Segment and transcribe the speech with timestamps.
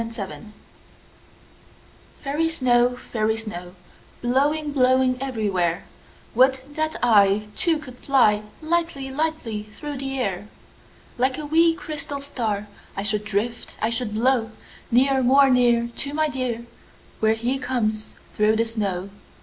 [0.01, 0.53] Snow Song
[2.23, 3.75] FAIRY snow, fairy snow,
[4.23, 5.83] Blowing, blowing everywhere,
[6.33, 10.47] Would that I Too, could fly Lightly, lightly through the air.
[11.19, 12.67] Like a wee, crystal star
[12.97, 14.49] I should drift, I should blow
[14.89, 16.65] Near, more near, To my dear
[17.19, 19.11] Where he comes through the snow.